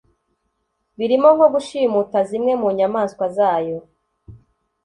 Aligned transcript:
birimo 0.97 1.27
nko 1.35 1.47
gushimuta 1.53 2.17
zimwe 2.29 2.53
mu 2.61 2.69
nyamaswa 2.77 3.25
zayo 3.37 3.77